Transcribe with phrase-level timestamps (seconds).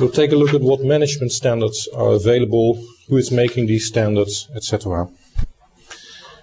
[0.00, 4.48] We'll take a look at what management standards are available, who is making these standards,
[4.56, 5.08] etc.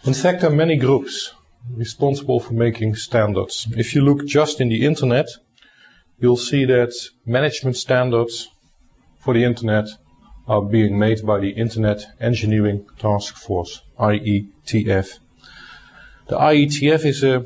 [0.06, 1.34] In fact, there are many groups
[1.76, 3.68] responsible for making standards.
[3.72, 5.28] If you look just in the internet,
[6.20, 6.94] you'll see that
[7.26, 8.50] management standards
[9.20, 9.88] for the internet
[10.48, 15.20] are being made by the Internet Engineering Task Force, IETF.
[16.28, 17.46] The IETF is a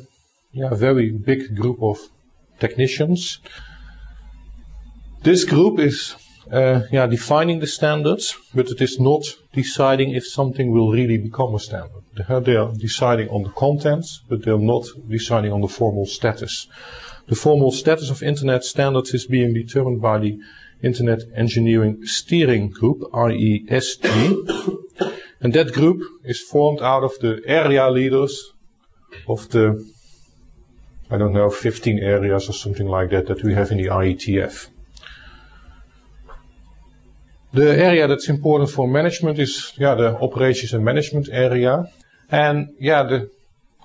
[0.54, 1.98] yeah, very big group of
[2.60, 3.40] technicians.
[5.26, 6.16] This group is
[6.52, 11.56] uh, yeah, defining the standards, but it is not deciding if something will really become
[11.56, 12.04] a standard.
[12.46, 16.68] They are deciding on the contents, but they are not deciding on the formal status.
[17.28, 20.40] The formal status of Internet standards is being determined by the
[20.84, 24.06] Internet Engineering Steering Group, IESG.
[25.42, 28.54] and that group is formed out of the area leaders
[29.28, 29.84] of the,
[31.10, 34.70] I don't know, 15 areas or something like that that we have in the IETF.
[37.56, 41.86] The area that's important for management is yeah, the operations and management area.
[42.30, 43.30] And yeah, the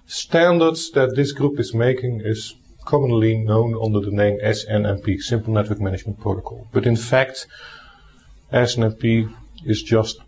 [0.06, 5.80] standards that this group is making is commonly known under the name SNMP, Simple Network
[5.80, 6.66] Management Protocol.
[6.72, 7.46] But in fact,
[8.52, 9.32] SNMP
[9.64, 10.18] is just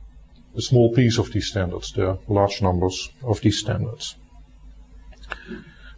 [0.57, 1.91] a small piece of these standards.
[1.93, 4.15] There are large numbers of these standards.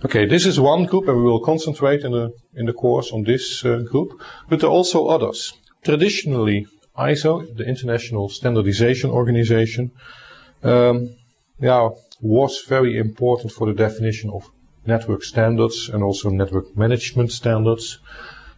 [0.03, 3.25] Okay, this is one group, and we will concentrate in the in the course on
[3.25, 4.19] this uh, group.
[4.48, 5.53] But there are also others.
[5.83, 6.67] Traditionally,
[6.98, 9.91] ISO, the International Standardization Organization,
[10.62, 11.17] um,
[11.59, 11.89] yeah,
[12.20, 14.50] was very important for the definition of
[14.87, 17.98] network standards and also network management standards.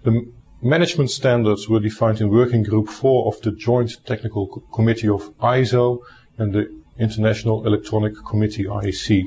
[0.04, 0.30] The
[0.62, 6.00] management standards were defined in Working Group 4 of the Joint Technical Committee of ISO
[6.38, 9.24] and the International Electronic Committee IEC.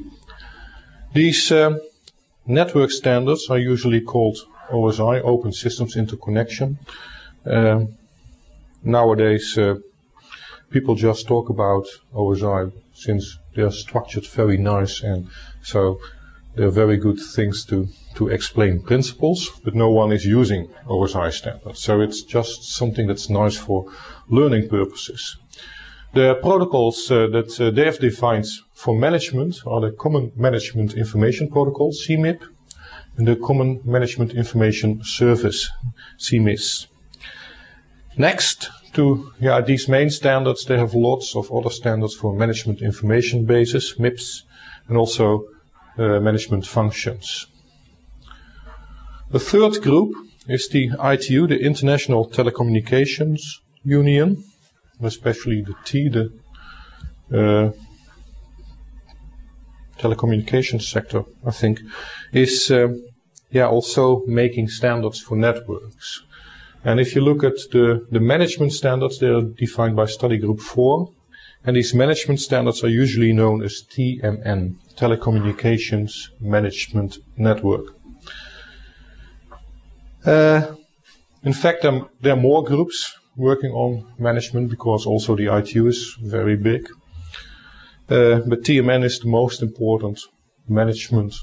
[1.13, 1.77] These uh,
[2.45, 4.37] network standards are usually called
[4.71, 6.77] OSI, Open Systems Interconnection.
[7.45, 7.85] Uh,
[8.83, 9.75] nowadays uh,
[10.69, 15.27] people just talk about OSI since they're structured very nice and
[15.61, 15.99] so
[16.55, 21.79] they're very good things to, to explain principles, but no one is using OSI standards.
[21.81, 23.85] So it's just something that's nice for
[24.27, 25.37] learning purposes.
[26.13, 31.49] The protocols uh, that uh, they have defined for management are the Common Management Information
[31.49, 32.41] Protocol, CMIP,
[33.15, 35.69] and the Common Management Information Service,
[36.17, 36.88] CMIS.
[38.19, 43.45] Next to yeah, these main standards, they have lots of other standards for management information
[43.45, 44.43] bases, MIBs,
[44.89, 45.45] and also
[45.97, 47.47] uh, management functions.
[49.31, 50.13] The third group
[50.49, 53.39] is the ITU, the International Telecommunications
[53.85, 54.43] Union,
[55.01, 56.25] especially the T, the
[57.31, 57.71] uh,
[59.97, 61.79] telecommunications sector, I think,
[62.33, 62.89] is uh,
[63.49, 66.23] yeah also making standards for networks.
[66.83, 70.61] And if you look at the, the management standards, they are defined by study group
[70.61, 71.11] 4.
[71.65, 77.87] And these management standards are usually known as TMN, Telecommunications Management Network.
[80.25, 80.75] Uh,
[81.43, 86.15] in fact, there, there, are more groups working on management because also the ITU is
[86.21, 86.89] very big.
[88.09, 90.19] Uh, but TMN is the most important
[90.67, 91.35] management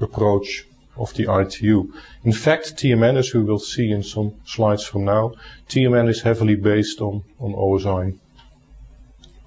[0.00, 0.64] approach
[0.96, 1.92] of the ITU.
[2.24, 5.32] In fact, TMN, as we will see in some slides from now,
[5.68, 8.18] TMN is heavily based on, on OSI.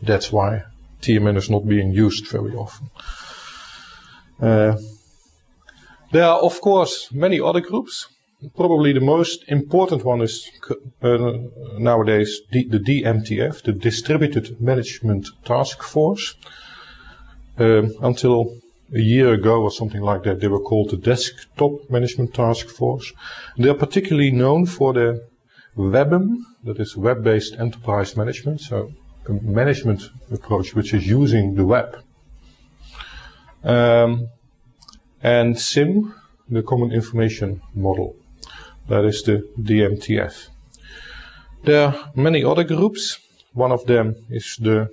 [0.01, 0.63] That's why
[1.01, 2.89] TMN is not being used very often.
[4.41, 4.77] Uh,
[6.11, 8.07] there are, of course, many other groups.
[8.55, 10.49] Probably the most important one is
[11.01, 11.17] uh,
[11.77, 16.35] nowadays the, the, DMTF, the Distributed Management Task Force.
[17.57, 18.58] Um, until
[18.93, 23.13] a year ago or something like that, they were called the Desktop Management Task Force.
[23.57, 25.19] They are particularly known for their
[25.77, 28.91] WBEM, that is web-based enterprise management, so
[29.27, 32.03] a management approach which is using the web.
[33.63, 34.29] Um,
[35.21, 36.13] and CIM,
[36.49, 38.15] the Common Information Model,
[38.87, 40.49] that is the DMTF.
[41.63, 43.19] There are many other groups.
[43.53, 44.89] One of them is the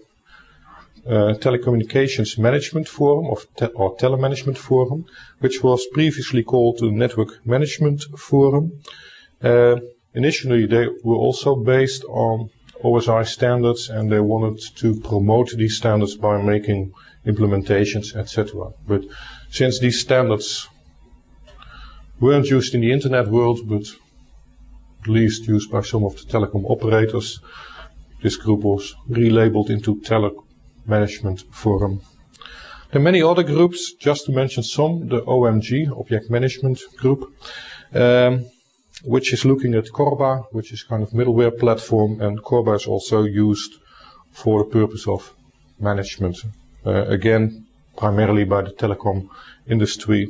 [1.08, 5.04] uh, Telecommunications Management Forum of te or Telemanagement Forum,
[5.38, 8.72] which was previously called the Network Management Forum.
[9.42, 9.76] Uh,
[10.14, 12.50] initially, they were also based on
[12.82, 16.92] OSI standards, and they wanted to promote these standards by making
[17.24, 18.72] implementations, etc.
[18.86, 19.02] But
[19.50, 20.68] since these standards
[22.20, 23.84] weren't used in the internet world, but
[25.02, 27.40] at least used by some of the telecom operators,
[28.22, 30.45] this group was relabeled into Telecom
[30.88, 32.00] Management Forum.
[32.90, 37.32] There are many other groups, just to mention some, the OMG, Object Management Group.
[37.92, 38.46] Um,
[39.04, 43.24] which is looking at Corba, which is kind of middleware platform, and Corba is also
[43.24, 43.74] used
[44.32, 45.34] for the purpose of
[45.78, 46.38] management.
[46.84, 47.66] Uh, again,
[47.96, 49.28] primarily by the telecom
[49.68, 50.28] industry.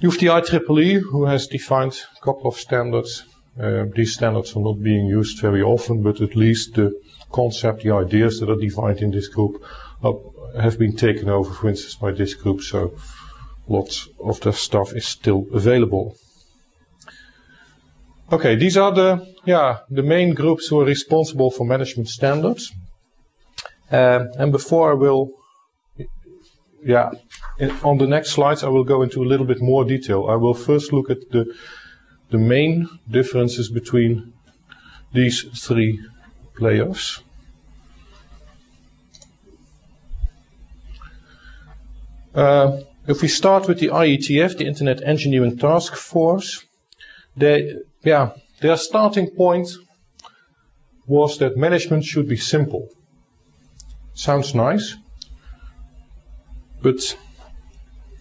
[0.00, 3.24] You have the IEEE, who has defined a couple of standards.
[3.60, 6.92] Uh, these standards are not being used very often, but at least the
[7.32, 9.62] concept, the ideas that are defined in this group
[10.02, 10.14] are,
[10.60, 12.62] have been taken over, for instance, by this group.
[12.62, 12.94] So
[13.66, 16.16] lots of the stuff is still available.
[18.30, 22.72] Okay, these are the yeah the main groups who are responsible for management standards.
[23.90, 25.30] Uh, and before I will,
[26.84, 27.10] yeah,
[27.58, 30.26] in, on the next slides I will go into a little bit more detail.
[30.28, 31.46] I will first look at the
[32.30, 34.34] the main differences between
[35.14, 35.98] these three
[36.58, 37.22] players.
[42.34, 46.64] Uh, if we start with the IETF, the Internet Engineering Task Force,
[47.36, 49.68] they, yeah, their starting point
[51.06, 52.88] was that management should be simple.
[54.14, 54.96] Sounds nice,
[56.82, 57.16] but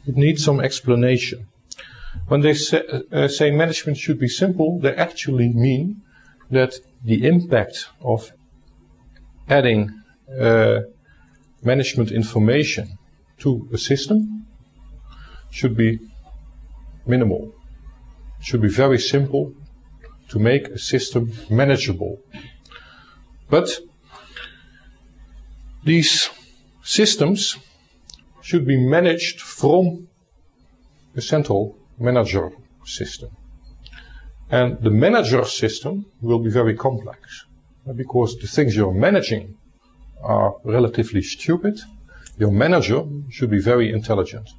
[0.07, 1.47] it needs some explanation.
[2.27, 6.01] When they say, uh, say management should be simple, they actually mean
[6.49, 6.73] that
[7.03, 8.31] the impact of
[9.49, 9.91] adding
[10.39, 10.79] uh,
[11.63, 12.97] management information
[13.39, 14.45] to a system
[15.51, 15.99] should be
[17.05, 17.53] minimal.
[18.41, 19.53] Should be very simple
[20.29, 22.19] to make a system manageable.
[23.49, 23.79] But
[25.83, 26.29] these
[26.83, 27.57] systems
[28.41, 30.07] should be managed from
[31.15, 32.51] a central manager
[32.85, 33.29] system.
[34.49, 37.45] And the manager system will be very complex
[37.95, 39.57] because the things you're managing
[40.23, 41.79] are relatively stupid.
[42.37, 44.49] Your manager should be very intelligent.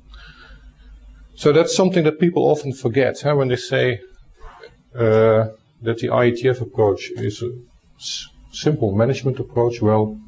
[1.35, 4.00] So that's something that people often forget huh, when they say
[4.94, 5.49] uh,
[5.82, 7.52] that the IETF approach is a
[8.52, 9.81] simple management approach.
[9.81, 10.19] Well,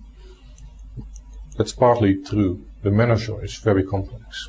[1.56, 2.64] that's partly true.
[2.82, 4.48] The manager is very complex.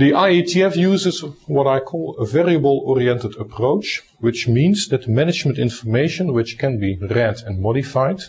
[0.00, 6.56] The IETF uses what I call a variable-oriented approach, which means that management information, which
[6.56, 8.20] can be read and modified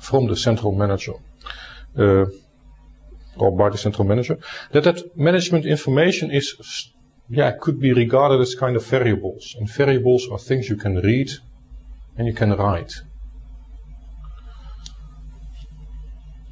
[0.00, 1.14] from the central manager,
[1.98, 2.26] uh,
[3.36, 4.38] or by the central manager,
[4.70, 6.46] that that management information is,
[7.28, 9.56] yeah, could be regarded as kind of variables.
[9.58, 11.28] And variables are things you can read
[12.16, 12.92] and you can write.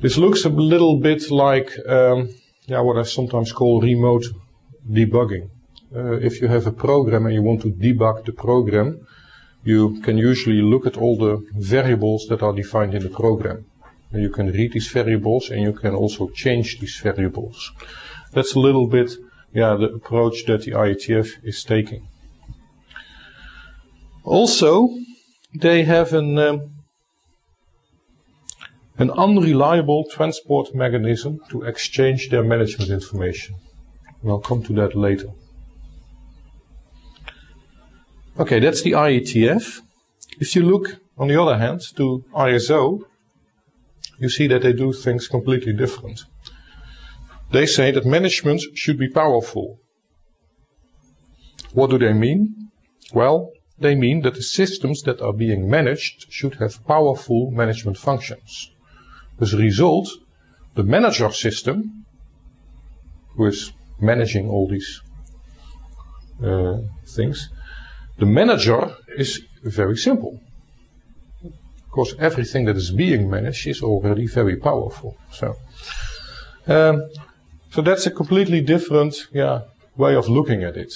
[0.01, 2.31] This looks a little bit like um,
[2.71, 4.25] yeah, what I sometimes call remote
[4.89, 5.51] debugging.
[5.95, 9.07] Uh, if you have a program and you want to debug the program,
[9.65, 13.67] you can usually look at all the variables that are defined in the program.
[14.13, 17.73] And you can read these variables and you can also change these variables.
[18.33, 19.11] That's a little bit
[19.53, 22.07] yeah, the approach that the IETF is taking.
[24.23, 24.89] Also,
[25.53, 26.71] they have an um,
[29.01, 33.55] an unreliable transport mechanism to exchange their management information.
[34.21, 35.29] And I'll come to that later.
[38.39, 39.81] Okay, that's the IETF.
[40.39, 43.01] If you look, on the other hand, to ISO,
[44.19, 46.25] you see that they do things completely different.
[47.53, 49.79] They say that management should be powerful.
[51.73, 52.71] What do they mean?
[53.15, 58.71] Well, they mean that the systems that are being managed should have powerful management functions.
[59.41, 60.09] As a result,
[60.75, 62.05] the manager system,
[63.37, 65.01] who is managing all these
[66.45, 67.49] uh, things,
[68.19, 70.41] the manager is very simple.
[71.89, 75.17] Because everything that is being managed is already very powerful.
[75.33, 75.57] So,
[76.67, 77.09] um,
[77.71, 79.63] so that's a completely different yeah,
[79.97, 80.93] way of looking at it.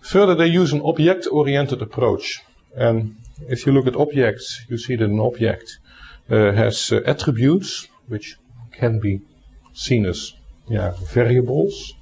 [0.00, 2.42] Further, they use an object-oriented approach.
[2.76, 3.16] And
[3.48, 5.78] if you look at objects, you see that an object
[6.28, 8.36] has uh, attributes which
[8.72, 9.20] can be
[9.72, 10.32] seen as
[10.68, 11.94] yeah, variables.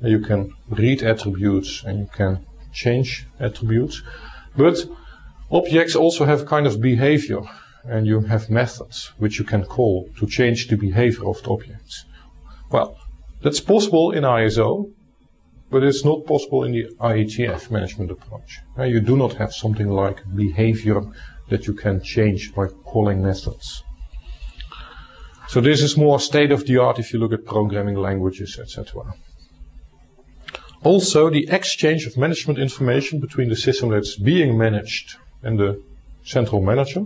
[0.00, 4.02] You can read attributes and you can change attributes.
[4.56, 4.86] But
[5.50, 7.40] objects also have kind of behavior
[7.84, 12.04] and you have methods which you can call to change the behavior of the objects.
[12.70, 12.98] Well,
[13.42, 14.92] that's possible in ISO,
[15.70, 18.60] but it's not possible in the IETF management approach.
[18.78, 21.02] you do not have something like behavior
[21.48, 23.82] that you can change by calling methods.
[25.48, 29.14] So this is more state of the art if you look at programming languages, etc.
[30.84, 35.82] Also, the exchange of management information between the system that's being managed and the
[36.22, 37.04] central manager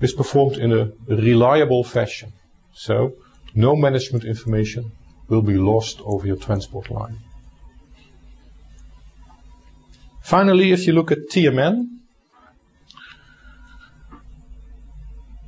[0.00, 2.32] is performed in a reliable fashion.
[2.72, 3.14] So,
[3.54, 4.92] no management information
[5.28, 7.18] will be lost over your transport line.
[10.22, 11.95] Finally, if you look at TMN,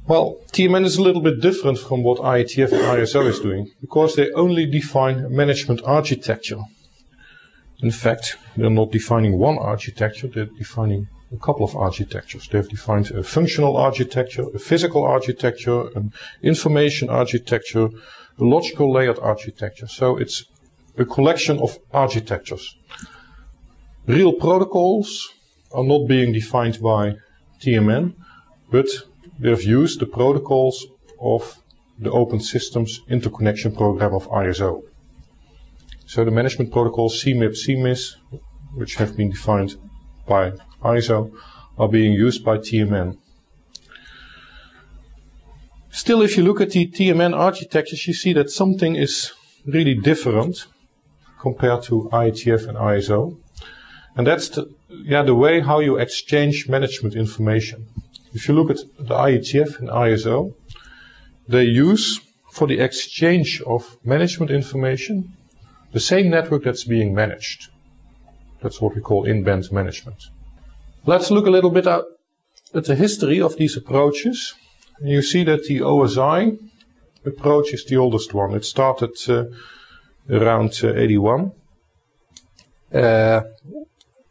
[0.09, 4.17] well, TMN is a little bit different from what IETF and ISO is doing because
[4.17, 6.61] they only define management architecture.
[7.83, 12.49] In fact, they're not defining one architecture, they're defining a couple of architectures.
[12.49, 16.13] They've defined a functional architecture, a physical architecture, an
[16.43, 17.91] information architecture,
[18.39, 19.89] a logical layered architecture.
[19.89, 20.45] So it's
[20.97, 22.77] a collection of architectures.
[24.07, 25.29] Real protocols
[25.73, 27.17] are not being defined by
[27.61, 28.15] TMN,
[28.71, 28.87] but
[29.39, 30.87] they've used the protocols
[31.21, 31.63] of
[31.99, 34.83] the Open Systems Interconnection Program of ISO.
[36.07, 38.15] So the management protocols CMIP, CMIS,
[38.75, 39.77] which have been defined
[40.27, 40.53] by
[40.83, 41.33] ISO,
[41.77, 43.19] are being used by TMN.
[45.91, 49.33] Still, if you look at the TMN architectures, you see that something is
[49.67, 50.67] really different
[51.41, 53.39] compared to IETF and ISO.
[54.17, 57.87] And that's the, yeah, the way how you exchange management information.
[58.33, 60.55] If you look at the IETF and ISO,
[61.47, 62.21] they use
[62.51, 65.33] for the exchange of management information
[65.93, 67.71] the same network that's being managed.
[68.63, 70.25] That's what we call in-band management.
[71.07, 72.05] Let's look a little bit at,
[72.73, 74.55] the history of these approaches.
[75.03, 76.59] You see that the OSI
[77.25, 78.53] approach is the oldest one.
[78.55, 79.45] It started uh,
[80.29, 81.53] around uh, 81.
[82.93, 83.41] Uh,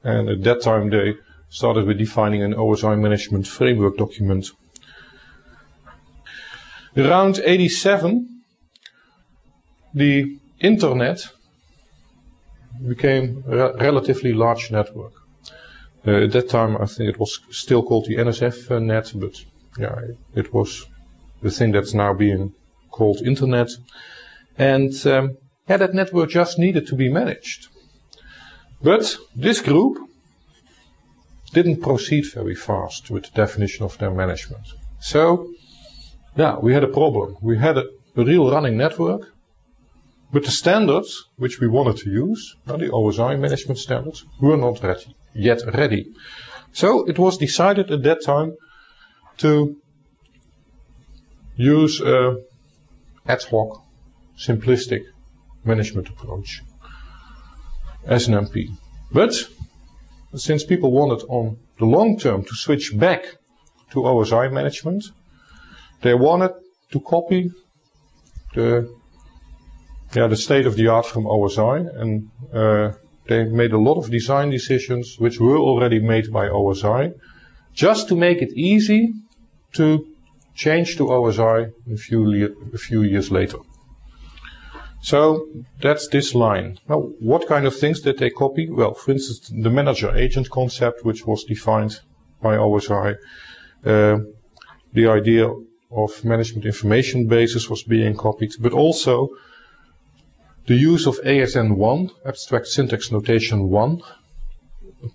[0.03, 1.15] and at that time they
[1.49, 4.51] started with defining an OSI management framework document.
[6.95, 8.43] Around 87,
[9.93, 11.27] the internet
[12.85, 15.13] became a relatively large network.
[16.05, 19.35] Uh, at that time, I think it was still called the NSF uh, net, but
[19.77, 19.95] yeah,
[20.35, 20.85] it was
[21.41, 22.53] the thing that's now being
[22.91, 23.69] called internet.
[24.57, 25.37] And um,
[25.67, 27.67] yeah, that network just needed to be managed.
[28.81, 30.06] But this group
[31.53, 34.67] didn't proceed very fast with the definition of their management.
[34.99, 35.51] So,
[36.35, 37.37] yeah, we had a problem.
[37.41, 37.85] We had a,
[38.15, 39.31] a real running network,
[40.31, 45.15] but the standards which we wanted to use, the OSI management standards, were not ready,
[45.33, 46.11] yet ready.
[46.73, 48.55] So it was decided at that time
[49.37, 49.77] to
[51.55, 52.37] use a
[53.27, 53.81] ad hoc,
[54.37, 55.03] simplistic
[55.63, 56.61] management approach,
[58.07, 58.67] SNMP.
[59.11, 59.33] But
[60.35, 63.37] since people wanted on the long term to switch back
[63.91, 65.03] to OSI management,
[66.01, 66.51] they wanted
[66.91, 67.49] to copy
[68.53, 68.89] the
[70.15, 72.93] yeah, the state of the art from OSI, and uh,
[73.27, 77.13] they made a lot of design decisions which were already made by OSI,
[77.73, 79.13] just to make it easy
[79.73, 80.07] to
[80.55, 83.57] change to OSI a few, a few years later.
[85.01, 85.47] So
[85.81, 86.77] that's this line.
[86.89, 88.69] Now, what kind of things did they copy?
[88.69, 91.99] Well, for instance, the manager agent concept, which was defined
[92.41, 93.15] by OSI,
[93.85, 94.17] uh,
[94.93, 95.49] the idea
[95.91, 99.29] of management information bases was being copied, but also
[100.65, 104.01] the use of ASN1, Abstract Syntax Notation 1,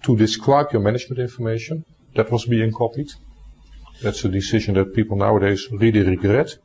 [0.05, 1.85] to describe your management information,
[2.15, 3.11] that was being copied.
[4.03, 6.57] That's a decision that people nowadays really regret.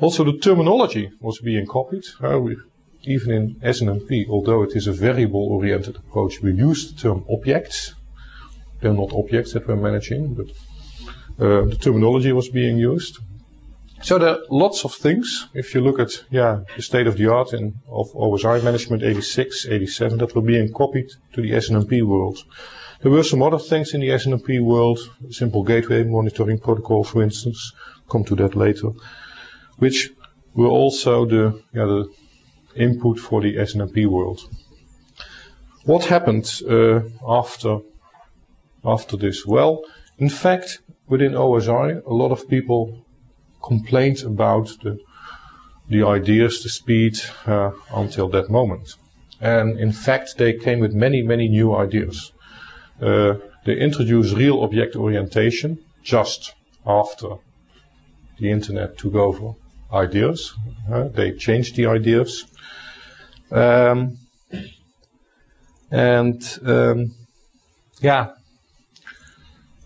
[0.00, 2.04] Also, the terminology was being copied.
[2.22, 2.56] Uh, we,
[3.02, 7.94] even in SNMP, although it is a variable-oriented approach, we use the term objects.
[8.80, 10.46] They're not objects that we're managing, but
[11.40, 13.18] uh, the terminology was being used.
[14.00, 15.48] So there are lots of things.
[15.54, 19.66] If you look at yeah the state of the art in of OSI management 86,
[19.66, 22.44] 87, that were being copied to the SNMP world.
[23.00, 24.98] There were some other things in the SNMP world,
[25.30, 27.72] simple gateway monitoring protocol, for instance.
[28.08, 28.90] Come to that later,
[29.78, 30.10] which
[30.54, 32.08] were also the yeah the
[32.76, 34.40] input for the SNMP world.
[35.84, 37.78] What happened uh, after
[38.84, 39.46] after this?
[39.46, 39.82] Well,
[40.18, 43.04] in fact, within OSI, a lot of people
[43.62, 44.98] complained about the,
[45.88, 48.94] the ideas, the speed uh, until that moment.
[49.40, 52.32] And in fact, they came with many, many new ideas.
[53.00, 56.54] Uh, they introduced real object orientation just
[56.86, 57.36] after
[58.38, 59.54] the internet took over
[59.92, 60.54] ideas.
[60.90, 62.44] Uh, they changed the ideas.
[63.50, 64.18] Um,
[65.90, 67.14] and um,
[68.00, 68.32] yeah,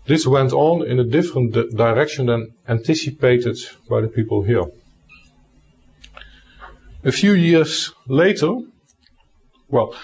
[0.05, 3.57] this went on in a different di direction than anticipated
[3.89, 4.65] by the people here.
[7.05, 8.51] A few years later,
[9.69, 9.95] well,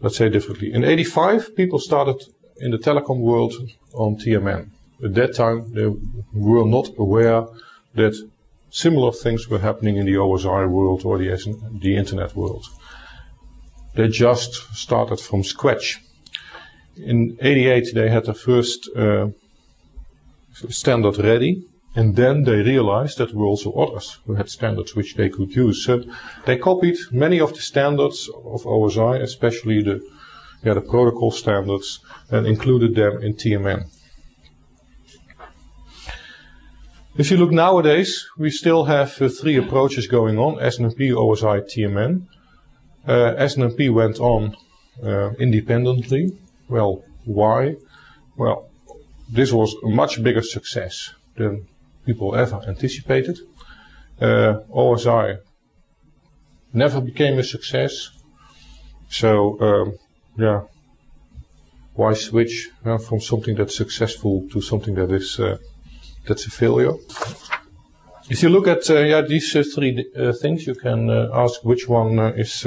[0.00, 0.72] let's say differently.
[0.72, 2.20] In 85, people started
[2.58, 3.54] in the telecom world
[3.94, 4.70] on TMN.
[5.04, 5.86] At that time, they
[6.32, 7.46] were not aware
[7.94, 8.14] that
[8.72, 11.28] similar things were happening in the OSI world or the,
[11.80, 12.64] the internet world.
[13.94, 16.00] They just started from scratch.
[16.96, 19.28] In 88, they had the first uh,
[20.70, 21.62] standard ready,
[21.94, 25.54] and then they realized that there were also others who had standards which they could
[25.54, 25.84] use.
[25.84, 26.04] So
[26.46, 30.00] they copied many of the standards of OSI, especially the,
[30.64, 32.00] yeah, the protocol standards,
[32.30, 33.91] and included them in TMN.
[37.14, 42.26] If you look nowadays, we still have uh, three approaches going on, SNMP, OSI, TMN.
[43.06, 44.56] Uh, SNMP went on
[45.04, 46.32] uh, independently.
[46.70, 47.76] Well, why?
[48.38, 48.70] Well,
[49.30, 51.66] this was a much bigger success than
[52.06, 53.40] people ever anticipated.
[54.18, 55.36] Uh, OSI
[56.72, 58.08] never became a success.
[59.10, 59.98] So, um,
[60.38, 60.62] yeah,
[61.92, 65.58] why switch uh, from something that's successful to something that is uh,
[66.26, 66.94] that's a failure?
[68.30, 71.88] If you look at uh, yeah these uh, three uh, things, you can ask which
[71.88, 72.66] one is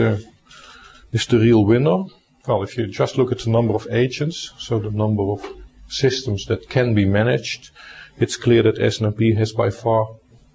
[1.12, 2.04] is the real winner.
[2.48, 5.42] Well, if you just look at the number of agents, so the number of
[5.88, 7.72] systems that can be managed,
[8.20, 10.08] it's clear that SNMP has by far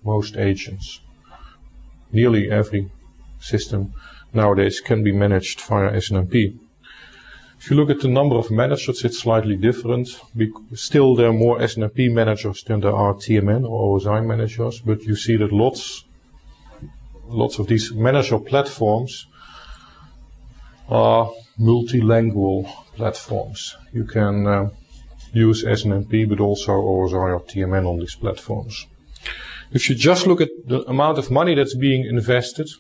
[0.04, 1.00] most agents.
[2.12, 2.90] Nearly every
[3.40, 3.92] system
[4.32, 6.59] nowadays can be managed via SNMP.
[7.60, 10.08] If you look at the number of managers, it's slightly different.
[10.72, 15.14] Still, there are more SNMP managers than there are TMN or OSI managers, but you
[15.14, 16.04] see that lots,
[17.26, 19.26] lots of these manager platforms
[20.88, 22.64] are multilingual
[22.96, 23.76] platforms.
[23.92, 24.70] You can uh,
[25.34, 28.86] use SNMP, but also OSI or TMN on these platforms.
[29.70, 32.70] If you just look at the amount of money that's being invested,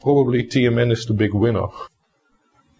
[0.00, 1.66] probably TMN is the big winner.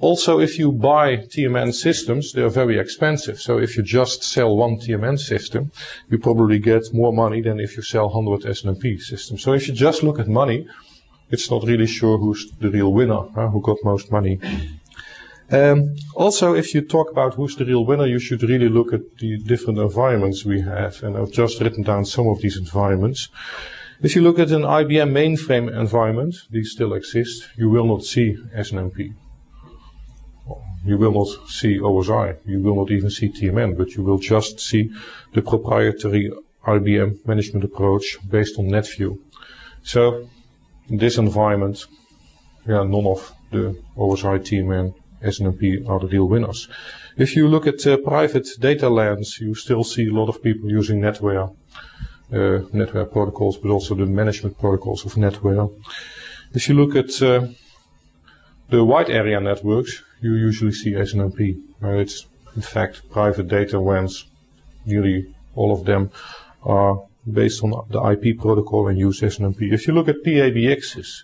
[0.04, 3.40] Also, if you buy TMN systems, they are very expensive.
[3.40, 5.72] So if you just sell one TMN system,
[6.10, 9.42] you probably get more money than if you sell 100 SNMP systems.
[9.42, 10.68] So if you just look at money,
[11.30, 14.38] it's not really sure who's the real winner, huh, who got most money.
[15.50, 19.00] Um, also, if you talk about who's the real winner, you should really look at
[19.20, 21.02] the different environments we have.
[21.02, 23.30] And I've just written down some of these environments.
[24.02, 28.36] If you look at an IBM mainframe environment, these still exist, you will not see
[28.54, 29.14] SNMP.
[30.84, 32.36] You will not see OSI.
[32.44, 34.90] You will not even see TMN, but you will just see
[35.32, 36.30] the proprietary
[36.66, 39.18] IBM management approach based on NetView.
[39.82, 40.28] So,
[40.88, 41.86] in this environment,
[42.66, 46.68] yeah, none of the OSI, TMN, SNMP are the real winners.
[47.16, 50.70] If you look at uh, private data LANs, you still see a lot of people
[50.70, 51.54] using NetWare,
[52.32, 55.72] uh, NetWare protocols, but also the management protocols of NetWare.
[56.52, 57.48] If you look at uh,
[58.70, 61.60] the wide area networks, you usually see SNMP.
[61.80, 64.26] Where it's in fact private data LANs,
[64.86, 66.10] nearly all of them
[66.62, 69.72] are based on the IP protocol and use SNMP.
[69.72, 71.22] If you look at PABXs,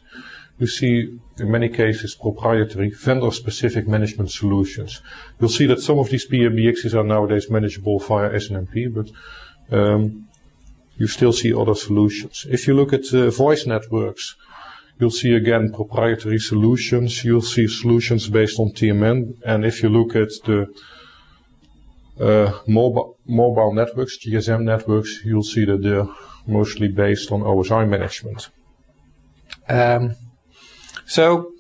[0.59, 5.01] you see in many cases proprietary vendor-specific management solutions.
[5.39, 9.11] You'll see that some of these PABXs are nowadays manageable via SNMP, but
[9.77, 10.29] um,
[10.97, 12.47] you still see other solutions.
[12.51, 14.37] If you look at uh, voice networks,
[15.01, 17.25] you'll see again proprietary solutions.
[17.25, 19.41] You'll see solutions based on TMN.
[19.45, 20.67] And if you look at the
[22.21, 26.09] uh, mobile, mobile networks, GSM networks, you'll see that they're
[26.47, 28.51] mostly based on OSI management.
[29.69, 30.17] Um,
[31.07, 31.53] so,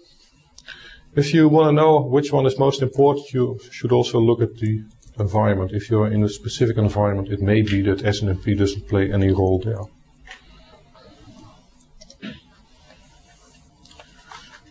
[1.17, 4.55] if you want to know which one is most important, you should also look at
[4.57, 4.85] the
[5.19, 5.73] environment.
[5.73, 9.61] If you're in a specific environment, it may be that SNMP doesn't play any role
[9.65, 9.85] there.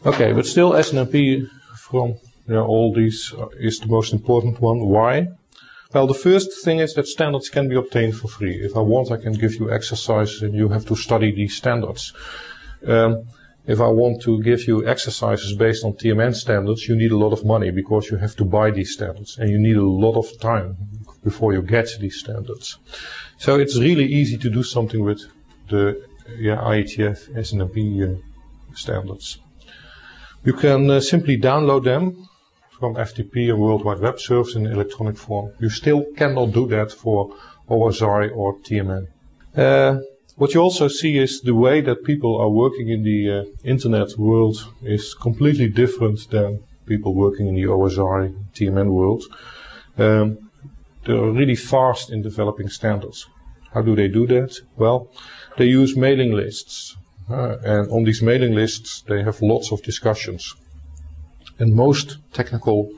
[0.06, 2.16] Okay, but still SNMP from
[2.48, 4.88] yeah, all these uh, is the most important one.
[4.88, 5.28] Why?
[5.94, 8.56] Well, the first thing is that standards can be obtained for free.
[8.56, 12.14] If I want, I can give you exercises and you have to study these standards.
[12.88, 13.24] Um,
[13.66, 17.34] if I want to give you exercises based on TMN standards, you need a lot
[17.34, 20.28] of money because you have to buy these standards and you need a lot of
[20.40, 20.78] time
[21.24, 22.78] before you get these standards.
[23.38, 25.22] So it's really easy to do something with
[25.68, 26.02] the
[26.38, 29.40] yeah, IETF SNMP uh, standards.
[30.43, 32.30] You can uh, simply download them
[32.80, 35.52] from FTP and World Wide Web Service in electronic form.
[35.60, 37.36] You still cannot do that for
[37.69, 39.08] OSI or TMN.
[39.56, 39.99] Uh,
[40.38, 44.17] what you also see is the way that people are working in the uh, internet
[44.17, 49.23] world is completely different than people working in the OSI, TMN world.
[49.97, 50.49] Um,
[51.06, 53.28] they're really fast in developing standards.
[53.73, 54.56] How do they do that?
[54.78, 55.12] Well,
[55.58, 56.95] they use mailing lists.
[57.30, 60.56] Uh, and on these mailing lists, they have lots of discussions.
[61.60, 62.89] And most technical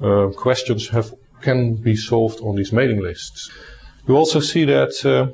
[0.00, 3.50] uh, questions have, can be solved on these mailing lists.
[4.08, 5.32] You also see that uh,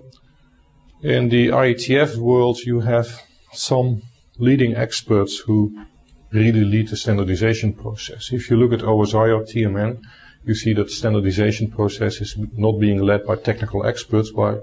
[1.03, 4.03] in the IETF world, you have some
[4.39, 5.87] leading experts who
[6.31, 8.31] really lead the standardization process.
[8.33, 10.03] If you look at OSI or TMN,
[10.45, 14.59] you see that the standardization process is not being led by technical experts, by,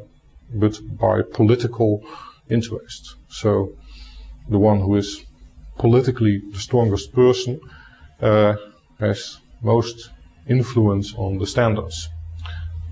[0.53, 2.03] but by political
[2.49, 3.15] interests.
[3.29, 3.73] So
[4.49, 5.25] the one who is
[5.77, 7.59] politically the strongest person
[8.21, 8.55] uh,
[8.99, 10.11] has most
[10.47, 12.09] influence on the standards.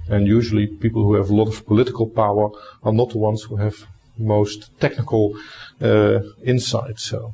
[0.09, 2.49] And usually people who have a lot of political power
[2.83, 3.75] are not the ones who have
[4.17, 5.33] most technical
[5.81, 6.99] uh, insight.
[6.99, 7.33] So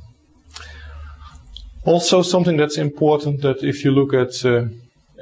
[1.83, 4.67] also something that's important that if you look at uh,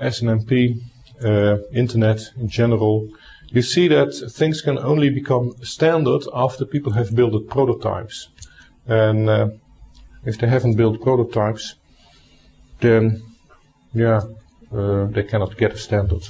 [0.02, 0.80] SNMP,
[1.24, 3.08] uh, internet in general,
[3.50, 8.30] you see that things can only become standard after people have built prototypes.
[8.88, 9.50] And uh,
[10.26, 11.76] if they haven't built prototypes,
[12.80, 13.22] then
[13.94, 14.22] yeah,
[14.74, 16.24] uh, they cannot get a standard.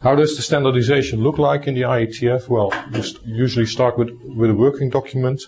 [0.00, 2.48] How does the standardization look like in the IETF?
[2.48, 5.40] Well, you usually start with, with a working document.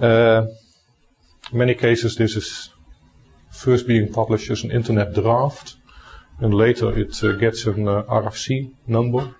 [0.00, 0.46] Uh,
[1.52, 2.70] in many cases, this is
[3.50, 5.76] first being published as an internet draft,
[6.40, 9.34] and later it uh, gets an uh, RFC number.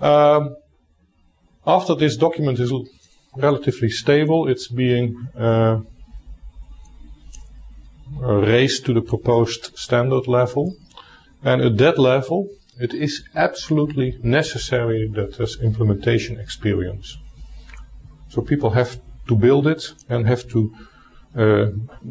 [0.00, 0.56] Um,
[1.66, 2.72] after this document is
[3.36, 5.80] relatively stable, it's being uh,
[8.18, 10.74] raised to the proposed standard level.
[11.44, 17.16] And at that level, it is absolutely necessary that there's implementation experience.
[18.30, 20.74] So people have to build it and have to
[21.36, 21.66] uh,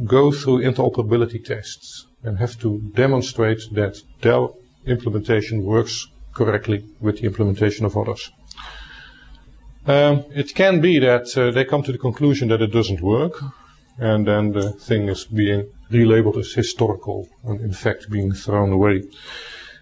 [0.06, 4.48] go through interoperability tests and have to demonstrate that their
[4.86, 8.32] implementation works correctly with the implementation of others.
[9.86, 13.42] Um, it can be that uh, they come to the conclusion that it doesn't work,
[13.98, 19.04] and then the thing is being relabeled as historical and in fact being thrown away.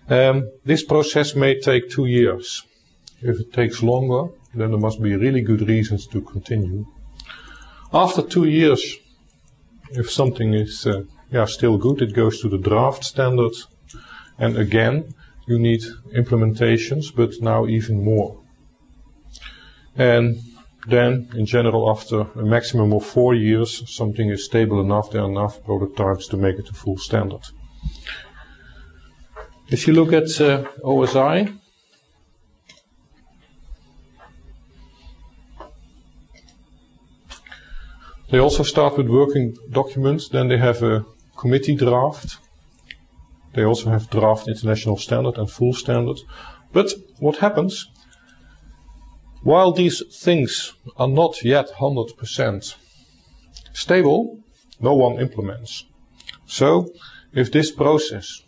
[0.09, 2.63] Um, this process may take two years.
[3.21, 6.85] If it takes longer, then there must be really good reasons to continue.
[7.93, 8.97] After two years,
[9.91, 13.53] if something is uh, yeah, still good, it goes to the draft standard.
[14.37, 15.13] And again,
[15.47, 15.81] you need
[16.15, 18.39] implementations, but now even more.
[19.95, 20.37] And
[20.87, 25.29] then, in general, after a maximum of four years, something is stable enough, there are
[25.29, 27.41] enough prototypes to make it a full standard.
[29.69, 31.57] If you look at uh, OSI,
[38.29, 41.05] they also start with working documents, then they have a
[41.37, 42.37] committee draft.
[43.53, 46.17] They also have draft international standard and full standard.
[46.73, 47.87] But what happens
[49.43, 52.75] while these things are not yet 100%
[53.73, 54.39] stable,
[54.81, 55.85] no one implements.
[56.45, 56.89] So,
[57.33, 58.41] if this process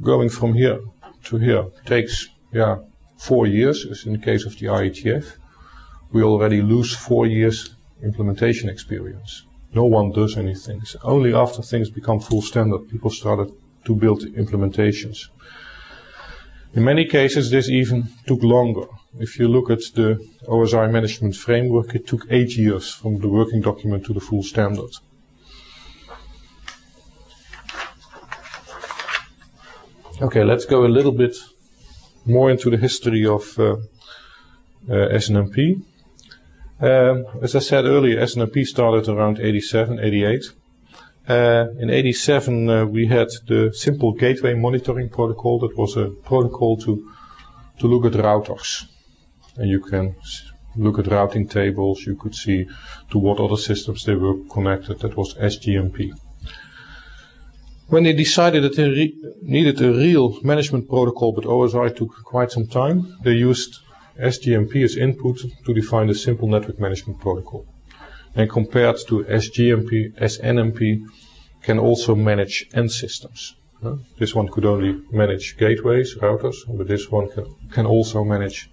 [0.00, 0.80] going from here
[1.24, 2.76] to here takes yeah,
[3.16, 5.36] four years, as in the case of the IETF,
[6.12, 9.44] we already lose four years implementation experience.
[9.74, 10.80] No one does anything.
[10.82, 13.52] It's only after things become full standard, people started
[13.84, 15.28] to build implementations.
[16.74, 18.86] In many cases, this even took longer.
[19.18, 23.60] If you look at the OSI management framework, it took eight years from the working
[23.60, 24.90] document to the full standard.
[30.20, 31.36] Okay, let's go a little bit
[32.24, 33.78] more into the history of uh, uh,
[34.88, 35.82] SNMP.
[36.84, 40.52] Um, as I said earlier, SNMP started around 87, 88.
[41.26, 45.58] Uh, in 87, uh, we had the simple gateway monitoring protocol.
[45.60, 47.10] That was a protocol to,
[47.78, 48.84] to look at routers
[49.56, 50.14] and you can
[50.76, 52.04] look at routing tables.
[52.04, 52.66] You could see
[53.10, 54.98] to what other systems they were connected.
[54.98, 56.12] That was SGMP.
[57.88, 62.66] When they decided that they needed a real management protocol, but OSI took quite some
[62.66, 63.78] time, they used
[64.20, 67.66] SGMP as input to define the simple network management protocol.
[68.34, 71.02] And compared to SGMP, SNMP
[71.62, 73.54] can also manage end systems.
[73.82, 78.70] Uh, this one could only manage gateways, routers, but this one can, can also manage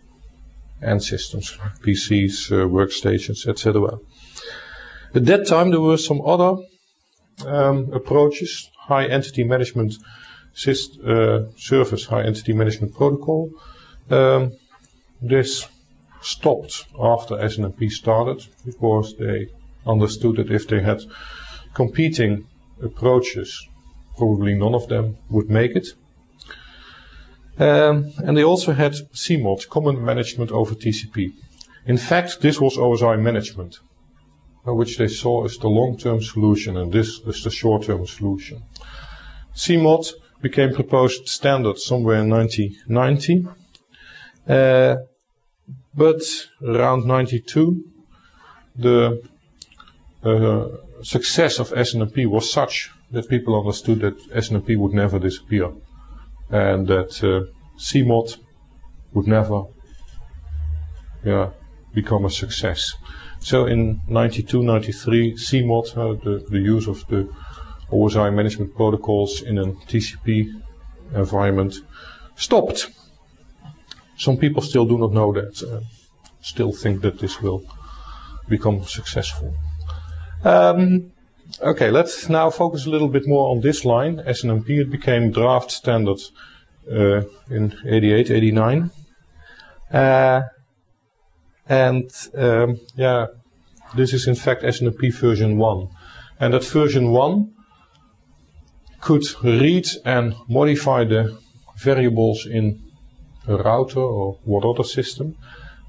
[0.82, 4.00] end systems, PCs, uh, workstations, etc.
[5.14, 6.56] At that time, there were some other
[7.46, 9.94] um, approaches, high entity management
[10.56, 13.50] syst, uh, service, high entity management protocol.
[14.10, 14.52] Um,
[15.22, 15.68] this
[16.22, 19.48] stopped after SNMP started because they
[19.86, 21.02] understood that if they had
[21.74, 22.48] competing
[22.82, 23.68] approaches,
[24.18, 25.88] probably none of them would make it.
[27.58, 31.34] Um, and they also had CMOT, Common Management over TCP.
[31.86, 33.80] In fact, this was OSI management,
[34.68, 38.64] uh, which they saw as the long-term solution, and this is the short-term solution.
[39.56, 43.48] CMOT became proposed standard somewhere in 1990.
[44.48, 44.96] Uh,
[45.94, 46.22] but
[46.64, 47.84] around 92,
[48.76, 49.22] the
[50.24, 50.68] uh,
[51.04, 55.72] success of SNMP was such that people understood that SNMP would never disappear
[56.50, 58.38] and that uh, CMOT
[59.14, 59.64] would never
[61.24, 61.50] yeah,
[61.94, 62.94] become a success.
[63.40, 67.28] So in 92, 93, CMOT, uh, the, the use of the
[67.92, 70.62] OSI management protocols in a TCP
[71.14, 71.76] environment
[72.36, 72.90] stopped.
[74.22, 75.82] Some people still do not know that, uh,
[76.42, 77.64] still think that this will
[78.48, 79.56] become successful.
[80.44, 81.12] Um,
[81.60, 84.18] okay, let's now focus a little bit more on this line.
[84.18, 86.20] SNMP, it became draft standard
[86.88, 88.92] uh, in 88, 89.
[89.92, 90.42] Uh,
[91.68, 93.26] and um, yeah,
[93.96, 95.88] this is in fact SNMP version 1.
[96.40, 97.54] And that version 1
[99.00, 101.40] could read and modify the
[101.78, 102.91] variables in
[103.48, 105.36] a router or what other system.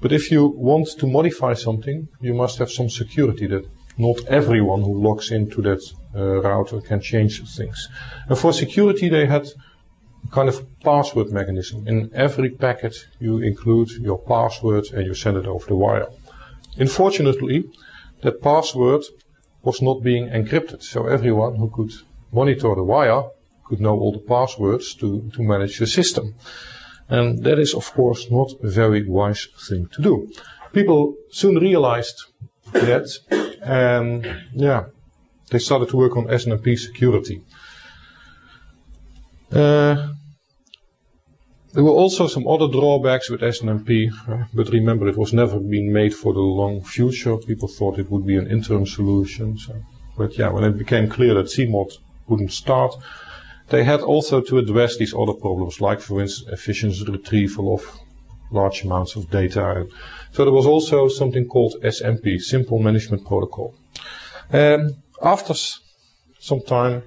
[0.01, 3.65] But if you want to modify something, you must have some security that
[3.97, 5.81] not everyone who logs into that
[6.15, 7.87] uh, router can change things.
[8.27, 9.47] And for security, they had
[10.31, 11.87] kind of password mechanism.
[11.87, 16.07] In every packet, you include your password and you send it over the wire.
[16.77, 17.65] Unfortunately,
[18.21, 19.03] that password
[19.61, 21.91] was not being encrypted, so everyone who could
[22.31, 23.23] monitor the wire
[23.65, 26.35] could know all the passwords to, to manage the system.
[27.09, 30.31] And that is, of course, not a very wise thing to do.
[30.71, 32.23] People soon realized
[32.71, 33.07] that,
[33.61, 34.85] and yeah,
[35.51, 37.43] they started to work on SNMP security.
[39.51, 40.07] Uh,
[41.73, 45.91] there were also some other drawbacks with SNMP, uh, but remember it was never being
[45.91, 47.35] made for the long future.
[47.37, 49.57] People thought it would be an interim solution.
[49.57, 49.75] So.
[50.17, 52.93] But yeah, when it became clear that CMOT wouldn't start,
[53.73, 57.81] they had also to address these other problems, like for instance efficient retrieval of
[58.51, 59.87] large amounts of data.
[60.31, 63.73] So there was also something called SMP, Simple Management Protocol.
[64.51, 64.81] Um,
[65.23, 65.55] after
[66.39, 67.01] some time,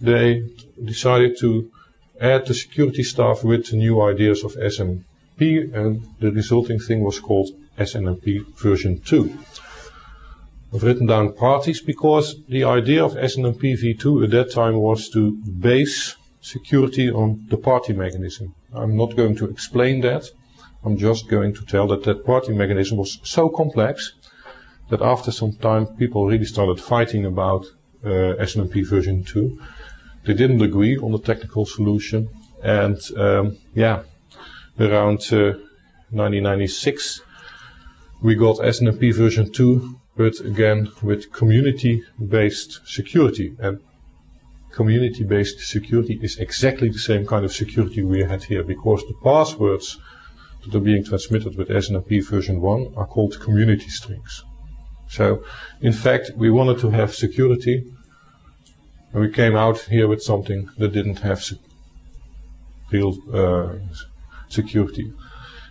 [0.00, 0.42] they
[0.82, 1.70] decided to
[2.18, 7.20] add the security staff with the new ideas of SMP, and the resulting thing was
[7.20, 8.26] called SNMP
[8.56, 9.38] version 2.
[10.74, 15.32] I've written down parties because the idea of SNMP v2 at that time was to
[15.60, 18.54] base security on the party mechanism.
[18.74, 20.28] I'm not going to explain that.
[20.84, 24.12] I'm just going to tell that that party mechanism was so complex
[24.88, 27.66] that after some time people really started fighting about
[28.04, 29.58] uh, SNMP version 2.
[30.24, 32.28] They didn't agree on the technical solution
[32.62, 34.02] and um, yeah,
[34.78, 35.58] around uh,
[36.10, 37.22] 1996
[38.22, 43.54] we got SNMP version 2 but again with community-based security.
[43.58, 43.80] And
[44.72, 49.98] community-based security is exactly the same kind of security we had here because the passwords
[50.64, 54.42] that are being transmitted with SNMP version 1 are called community strings.
[55.08, 55.44] So,
[55.80, 57.84] in fact, we wanted to have security
[59.12, 61.56] and we came out here with something that didn't have se
[62.92, 63.74] real uh,
[64.48, 65.12] security.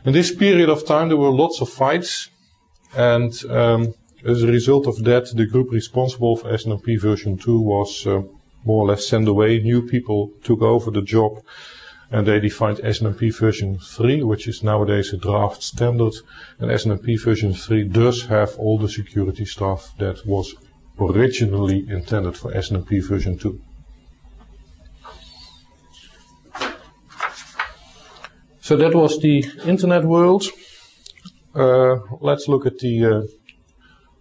[0.05, 2.29] In this period of time, there were lots of fights
[2.95, 3.93] and um,
[4.25, 8.21] as a result of that, the group responsible for SNMP version 2 was uh,
[8.63, 9.59] more or less sent away.
[9.59, 11.43] New people took over the job
[12.09, 16.13] and they defined SNMP version 3, which is nowadays a draft standard.
[16.59, 20.55] And SNMP version 3 does have all the security stuff that was
[20.99, 23.61] originally intended for SNMP version 2.
[28.61, 30.45] So that was the internet world.
[31.53, 33.21] Uh, let's look at the uh,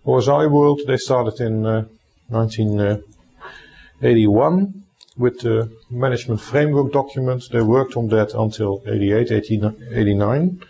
[0.06, 1.84] OSI World, they started in uh,
[2.28, 4.82] 1981
[5.16, 7.44] with the management framework document.
[7.50, 10.60] They worked on that until 88, 89.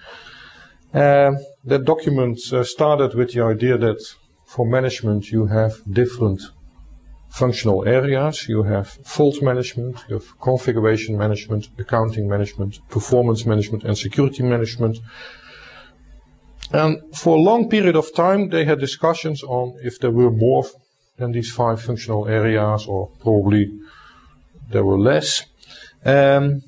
[0.92, 1.32] Uh,
[1.64, 4.04] that document uh, started with the idea that
[4.46, 6.42] for management you have different
[7.34, 8.48] functional areas.
[8.48, 14.98] You have fault management, you have configuration management, accounting management, performance management, and security management.
[16.72, 20.64] And for a long period of time, they had discussions on if there were more
[21.16, 23.70] than these five functional areas, or probably
[24.70, 25.44] there were less.
[26.04, 26.62] Um,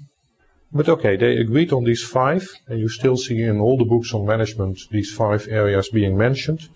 [0.73, 4.13] but okay, they agreed on these five, and you still see in all the books
[4.13, 6.69] on management these five areas being mentioned.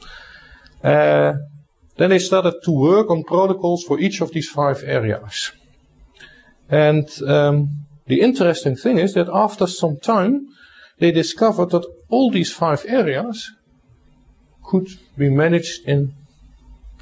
[0.82, 1.34] Uh,
[1.96, 5.52] then they started to work on protocols for each of these five areas.
[6.70, 10.46] And um, the interesting thing is that after some time,
[10.98, 13.52] they discovered that all these five areas
[14.64, 16.14] could be managed in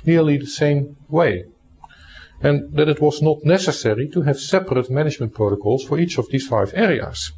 [0.04, 1.44] nearly the same way.
[2.40, 6.46] and that it was not necessary to have separate management protocols for each of these
[6.46, 7.32] five areas.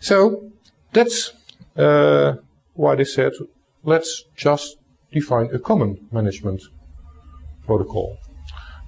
[0.00, 0.50] So
[0.92, 1.32] that's
[1.76, 2.34] uh,
[2.74, 3.32] why they said,
[3.82, 4.76] let's just
[5.12, 6.62] define a common management
[7.66, 8.18] protocol.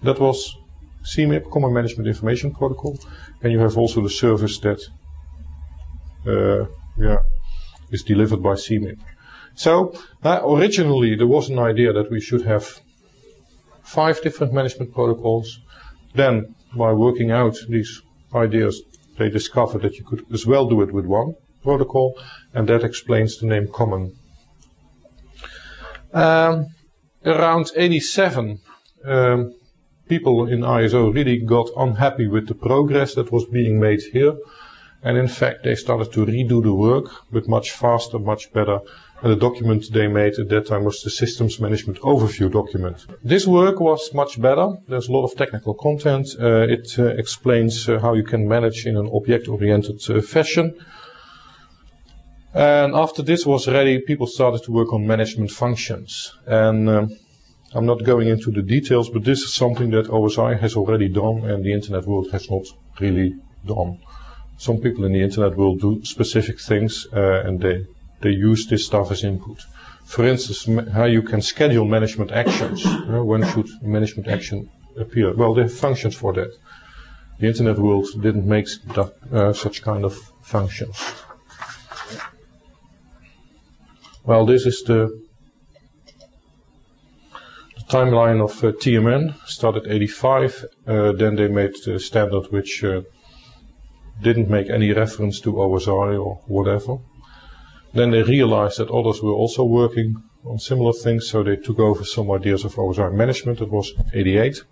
[0.03, 0.57] That was
[1.05, 2.99] CMIP, Common Management Information Protocol,
[3.42, 4.81] and you have also the service that
[6.27, 6.66] uh,
[6.99, 7.16] yeah,
[7.90, 8.98] is delivered by CMIP.
[9.55, 12.81] So uh, originally there was an idea that we should have
[13.83, 15.61] five different management protocols.
[16.14, 18.03] Then by working out these
[18.35, 18.83] ideas,
[19.18, 22.18] they discovered that you could as well do it with one protocol,
[22.55, 24.16] and that explains the name common.
[26.12, 26.66] Um,
[27.24, 28.59] around 87,
[29.05, 29.55] um,
[30.09, 34.35] people in ISO really got unhappy with the progress that was being made here.
[35.03, 38.81] And in fact, they started to redo the work, but much faster, much better.
[39.23, 43.07] And the document they made at that time was the Systems Management Overview document.
[43.23, 44.69] This work was much better.
[44.89, 46.29] There's a lot of technical content.
[46.39, 50.75] Uh, it uh, explains uh, how you can manage in an object-oriented uh, fashion.
[52.53, 56.35] And after this was ready, people started to work on management functions.
[56.47, 57.11] And um,
[57.73, 61.45] I'm not going into the details, but this is something that OSI has already done
[61.45, 62.65] and the internet world has not
[63.01, 63.35] really
[63.65, 64.01] done.
[64.61, 67.87] Some people in the internet will do specific things uh, and they,
[68.20, 69.59] they use this stuff as input.
[70.05, 72.85] For instance, how you can schedule management actions.
[73.11, 74.68] Uh, when should management action
[74.99, 75.35] appear?
[75.35, 76.51] Well, there are functions for that.
[77.38, 80.96] The internet world didn't make that, uh, such kind of functions.
[84.25, 85.09] Well, this is the,
[87.77, 89.35] the timeline of uh, TMN.
[89.46, 92.85] Started 85, uh, then they made the standard which
[94.22, 96.98] didn't make any reference to OSI or whatever.
[97.92, 102.04] Then they realized that others were also working on similar things, so they took over
[102.04, 103.61] some ideas of OSI management.
[103.61, 104.62] It was 88.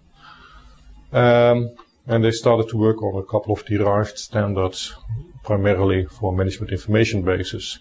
[1.12, 1.70] Um,
[2.06, 4.94] and they started to work on a couple of derived standards,
[5.44, 7.78] primarily for management information bases.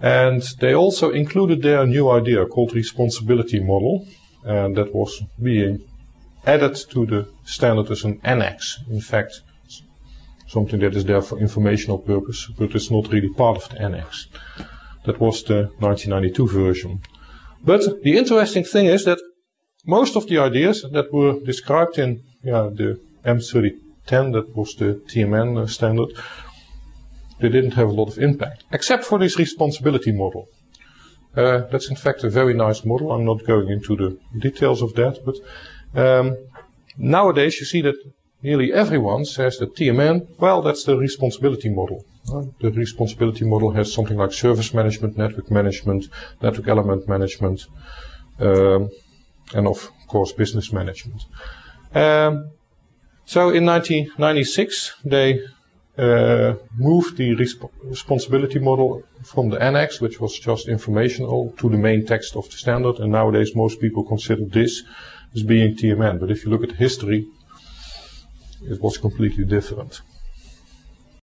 [0.00, 4.06] And they also included their new idea called responsibility model,
[4.44, 5.82] and that was being
[6.46, 8.80] added to the standard as an annex.
[8.90, 9.40] In fact,
[10.46, 14.28] something that is there for informational purpose, but it's not really part of the annex.
[15.04, 17.00] That was the 1992 version.
[17.62, 19.18] But the interesting thing is that
[19.86, 25.68] most of the ideas that were described in yeah, the M3010, that was the TMN
[25.68, 26.10] standard,
[27.40, 30.46] they didn't have a lot of impact, except for this responsibility model.
[31.36, 33.10] Uh, that's in fact a very nice model.
[33.10, 35.36] I'm not going into the details of that, but
[36.00, 36.36] um,
[36.96, 37.96] nowadays you see that
[38.44, 42.04] nearly everyone says that TMN, well, that's the responsibility model.
[42.60, 46.08] The responsibility model has something like service management, network management,
[46.42, 47.66] network element management,
[48.38, 48.90] um,
[49.54, 51.22] and of course business management.
[51.94, 52.50] Um,
[53.26, 55.40] so in 1996, they
[55.96, 61.78] uh, moved the resp responsibility model from the annex, which was just informational, to the
[61.78, 62.98] main text of the standard.
[62.98, 64.82] And nowadays, most people consider this
[65.34, 66.20] as being TMN.
[66.20, 67.26] But if you look at history,
[68.70, 70.00] it was completely different.